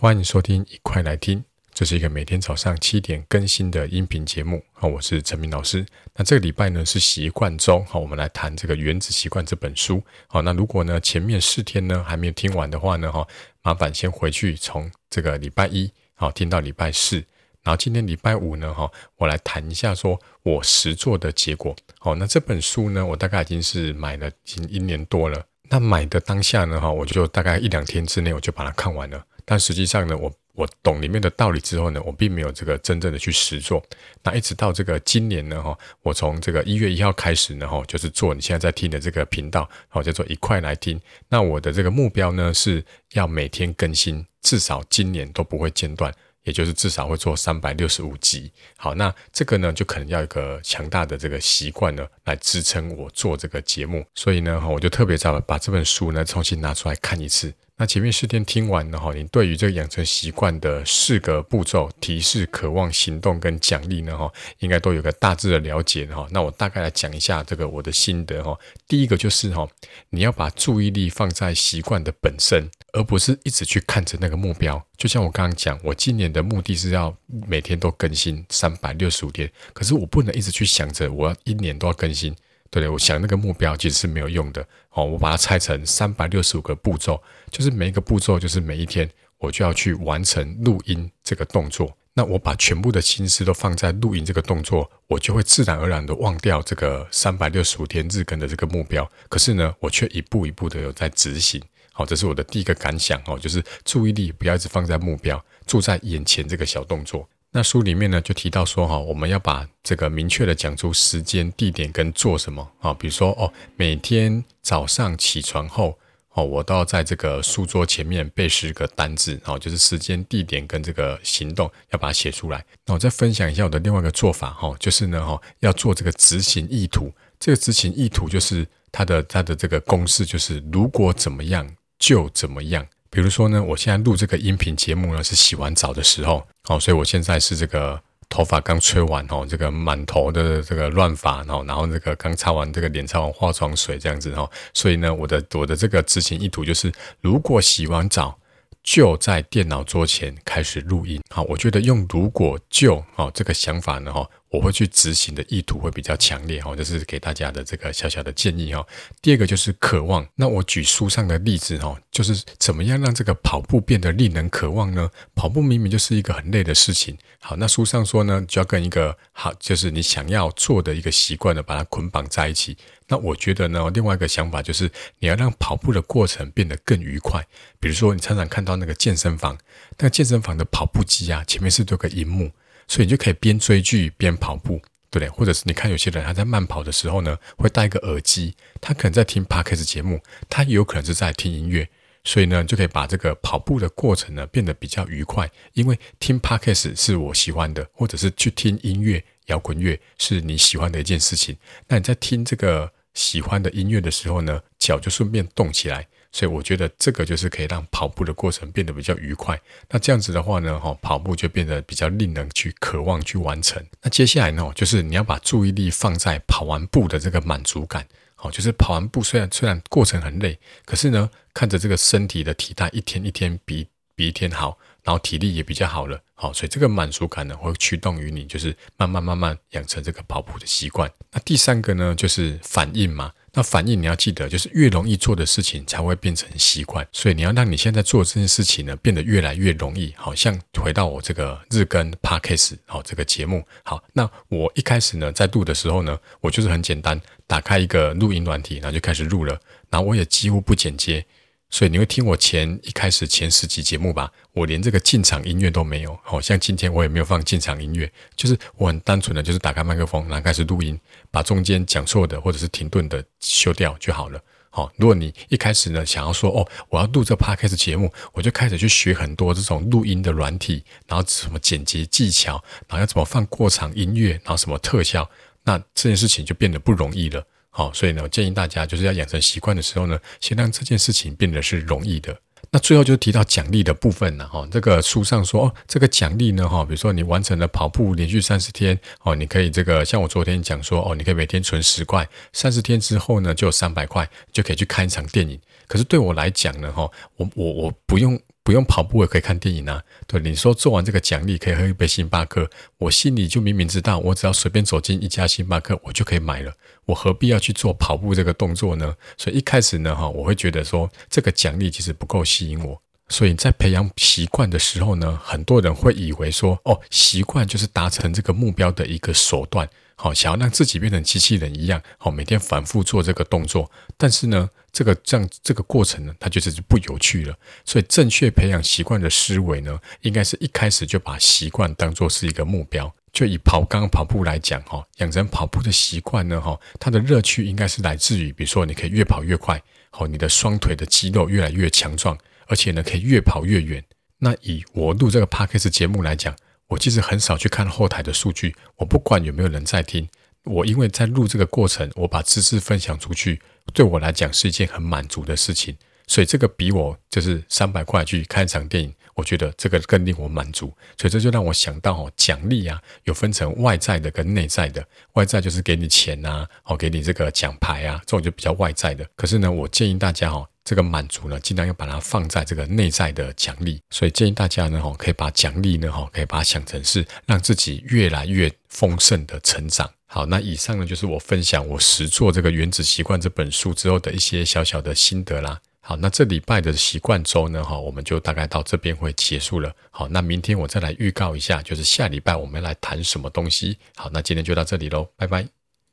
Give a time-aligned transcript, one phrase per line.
[0.00, 1.44] 欢迎收听，一块来听。
[1.74, 4.64] 这是一个每天早上七点更新的音频节目。
[4.72, 5.84] 好，我是陈明老师。
[6.14, 10.02] 那这个礼拜呢是习惯周，好，我们来谈这个《原子习惯》这本书。
[10.26, 13.28] 好，那如果呢前面四天呢还没有听完的话呢，哈，
[13.60, 17.16] 麻烦先回去从这个礼拜一好听到礼拜四，
[17.62, 21.76] 然后今天礼拜五呢，哈，我来谈一下说我实作的结果。
[21.98, 25.44] 好，那这本书呢，我大概已经是买了近一年多了。
[25.68, 29.22] 那买的当下呢，哈，我就大概一两天之内我就把它看完了。
[29.50, 33.84] 但实际上呢，我我懂里面的道理之后呢，我并没有这个真正的去实做。
[34.22, 41.00] 那一直到这个今年呢，哈，我从这个一月一号开始呢，哈，就是做你现在在听的这个频道，好，叫做一块来听。
[41.28, 48.50] 那我的这个目标呢，是要每天更新，至少今年都不会间断，也就是至少会做三百六十五集。
[48.76, 54.04] 好，那这个呢，就可能要一个强大的这个习惯呢，来支撑我做这个节目。
[54.14, 57.52] 所以呢，我就特别在把这本书呢重新拿出来看一次。
[57.76, 66.28] 那前面四天听完了哈，你对于这个养成习惯的四个步骤：提示、渴望、行动跟奖励呢哈，应该都有个大致的了解哈。
[66.30, 68.54] 那我大概来讲一下这个我的心得哈。
[68.86, 69.66] 第一个就是哈，
[70.10, 74.84] 你要把注意力放在习惯的本身，而不是一直去看着那个目标。
[74.96, 77.14] 就像我刚刚讲，我今年的目的是要
[77.46, 82.34] 每天都更新三百六十五天，可是我不能一直去想着我要一年都要更新。
[82.70, 84.64] 对，我想那个目标其实是没有用的。
[84.90, 91.96] 哦，我把它拆成三百六十五个步骤，就是每一个步骤就是每一天我就要去完成录音这个动作。
[92.14, 99.08] 那我把全部的心思都放在录音这个动作，我就会自然而然的忘掉这个三百六十五天日更的这个目标。
[99.28, 101.60] 可是呢，我却一步一步的有在执行。
[101.92, 103.20] 好，这是我的第一个感想。
[103.26, 107.28] 哦，就是注意力不要一直放在目标，住在眼前这个小动作。
[107.52, 115.98] 那书里面呢，就提到说哈，我们要把这个明确的讲出时间、地点跟做什么啊，比如说哦，每天早上起床后
[116.34, 122.64] 哦，我都要在这个书桌前面背十个单字，哦，就是时间、地点跟这个行动要把它写出来。
[122.86, 127.12] 那我再分享一下我的另外一个做法哈，就是呢哈，要做这个执行意图。
[127.40, 131.68] 这个执行意图就是它的它的这个公式就是如果怎么样
[132.00, 132.84] 就怎么样。
[133.10, 148.38] 比如说呢，我现在录这个音频节目呢，是洗完澡的时候，哦，所以我现在是这个头发刚吹完哦，这个满头的这个乱发哦，然后这个刚擦完这个脸，擦完化妆水这样子哦，所以呢，我的我的这个执行意图就是，如果洗完澡
[148.82, 154.28] 就在电脑桌前开始录音，好，我觉得用如果就哦这个想法呢哈。
[154.50, 158.84] 我会去执行的意图会比较强烈哈，这是给大家的这个小小的建议哈。
[159.22, 165.08] 第二个就是渴望，那我举书上的例子哈，就是怎么样让这个跑步变得令人渴望呢？
[165.36, 172.76] 跑步明明就是一个很累的事情，好，那书上说呢，就要跟一个好，就是你想要做的一个习惯呢，把它捆绑在一起。
[173.10, 177.44] 那我觉得呢，另外一个想法就是你要让跑步的过程变得更愉快。
[177.80, 179.58] 比如说，你常常看到那个健身房，
[179.98, 182.52] 那个健身房的跑步机啊，前面是都有个荧幕。
[182.86, 185.28] 所以你就可以边追剧边跑步，对不对？
[185.28, 191.88] 或者是你看有些人他在慢跑的时候呢，会戴一个耳机，他可能在听 Podcast 节目，他也有可能是在听音乐。
[192.22, 201.56] 所以呢，就可以把这个跑步的过程呢变得比较愉快，因为听 Podcast 是我喜欢的，或者是去听音乐、摇滚乐是你喜欢的一件事情。
[201.88, 206.06] 那你在听这个喜欢的音乐的时候呢，脚就顺便动起来。
[206.32, 209.60] 所以我觉得这个就是可以让跑步的过程变得比较愉快。
[209.88, 213.84] 那这样子的话呢，哈，跑步就变得比较令人去渴望去完成。
[214.00, 218.06] 那接下来呢，就是你要把注意力放在跑完步的这个满足感。
[218.36, 223.88] 好，就是跑完步虽然虽然过程很累，可是呢，看着这个身体的体态一天一天比
[224.20, 226.20] 比一天好，然后体力也比较好了。
[226.34, 231.10] 好，所以这个满足感呢，会驱动于你，就是慢慢慢慢养成这个跑步的习惯。
[231.32, 233.32] 那第三个呢，就是反应嘛。
[233.54, 240.12] 那反应你要记得，就是越容易做的事情才会变成习惯，所以你要让你现在做这件事情呢变得越来越容易。
[240.18, 249.58] 好像回到我这个日更 Podcast 好这个节目，好，那我一开始呢在录的时候呢，我就是很简单，打开一个录音软体，然后就开始录了，
[249.88, 251.24] 然后我也几乎不剪接。
[251.70, 260.98] 所以你会听我前一开始前十集节目吧，我连这个进场音乐都没有，好像今天我也没有放进场音乐，就是我很单纯的就是打开麦克风，然后开始录音，
[261.30, 264.40] 把中间讲错的或者是停顿的修掉就好了。
[264.72, 275.28] 好，如果你一开始呢想要说哦，我要录这 podcast 节目，我就开始去学很多这种录音的软体，然后什么剪辑技巧，然后要怎么放过场音乐，然后什么特效，
[275.64, 277.44] 那这件事情就变得不容易了。
[277.70, 282.36] 好，所以呢，我建议大家就是要养成习惯的时候呢，先让这件事情变得是容易的。
[282.72, 284.68] 那最后就提到奖励的部分了哈。
[284.70, 295.58] 这个书上说，哦，这个奖励呢，哈，比如说你完成了跑步连续三十天，哦，你可以这个像我昨天讲说，哦，你可以每天存十块，三十天之后呢，就有三百块，就可以去看一场电影。
[295.86, 298.40] 可是对我来讲呢，哈，我我我不用。
[298.70, 300.00] 不用跑步也可以看电影啊。
[300.28, 306.72] 对，你说做完这个奖励可以喝一杯星巴克，我心里就明明知道，我只要随便走进一家星巴克，我就可以买了。
[307.06, 309.16] 我何必要去做跑步这个动作呢？
[309.36, 313.02] 所以一开始呢，哈，我会觉得说这个奖励其实不够吸引我。
[313.30, 319.88] 所以在培养习惯的时候呢，很多人会以为说，哦，习惯就是达成这个目标的一个手段。
[320.16, 327.56] 好，想要让自己变成机器人一样，好，每天反复做这个动作，但是呢，这个这样这个过程呢，它就是不有趣了。
[327.86, 333.10] 所以，正确培养习惯的思维呢，应该是一开始就把习惯当作是一个目标。
[333.32, 339.80] 就以跑刚刚跑步来讲，哈，养成跑步的习惯呢，哈，它的乐趣应该是来自于，比如说你可以越跑越快，
[340.10, 342.36] 好，你的双腿的肌肉越来越强壮，
[342.70, 344.02] 而且呢，可以越跑越远。
[344.38, 346.56] 那以我录这个 Podcast 节目来讲。
[346.90, 350.28] 我其实很少去看后台的数据，我不管有没有人在听，
[350.64, 353.62] 我因为在录这个过程，我把知识分享出去，
[353.94, 355.96] 对我来讲是一件很满足的事情，
[356.26, 370.66] 所以这个比我就是三百块去看一场电影，我觉得这个更令我满足，所以这就让我想到哦，奖励啊，有分成外在的跟内在的，外在就是给你钱啊，哦，给你这个奖牌啊，这种就比较外在的，可是呢，我建议大家哦。
[370.84, 380.10] 这个满足呢，尽量要把它放在这个内在的奖励，所以建议大家呢，哈，可以把奖励呢，哈，可以把它想成是让自己越来越丰盛的成长。
[380.26, 385.80] 好，那以上呢就是我分享我实做这个《原子习惯》这本书之后的一些小小的心得啦。
[386.00, 389.94] 好，那这礼拜的习惯周呢，哈，我们就大概到这边会结束了。
[390.10, 393.98] 好，那明天我再来预告一下，就是下礼拜我们来谈什么东西。
[394.16, 395.79] 好，那今天就到这里喽，拜拜。